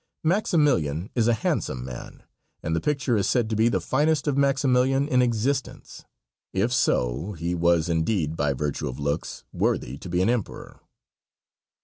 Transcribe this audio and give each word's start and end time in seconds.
Maximilian 0.23 1.11
is 1.13 1.27
a 1.27 1.35
handsome 1.45 1.85
man, 1.85 2.23
and 2.63 2.75
the 2.75 2.81
picture 2.81 3.15
is 3.17 3.29
said 3.29 3.51
to 3.51 3.55
be 3.55 3.69
the 3.69 3.79
finest 3.79 4.25
of 4.27 4.35
Maximilian 4.35 5.07
in 5.07 5.21
existence. 5.21 6.05
If 6.53 6.73
so, 6.73 7.33
he 7.33 7.53
was 7.53 7.87
indeed, 7.87 8.35
by 8.35 8.53
virtue 8.53 8.87
of 8.87 8.97
looks, 8.97 9.43
worthy 9.53 9.99
to 9.99 10.09
be 10.09 10.19
an 10.23 10.27
emperor. 10.31 10.79